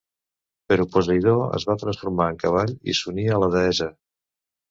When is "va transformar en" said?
1.71-2.41